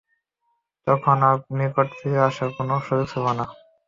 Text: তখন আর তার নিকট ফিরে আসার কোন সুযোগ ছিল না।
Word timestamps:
তখন 0.87 1.17
আর 1.21 1.37
তার 1.39 1.55
নিকট 1.57 1.87
ফিরে 1.97 2.19
আসার 2.27 2.49
কোন 2.57 2.69
সুযোগ 2.85 3.05
ছিল 3.11 3.25
না। 3.31 3.45